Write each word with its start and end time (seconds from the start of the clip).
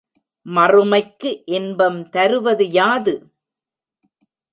மறுமைக்கு 0.45 1.31
இன்பம் 1.51 1.99
தருவது 2.09 2.65
யாது? 2.71 3.13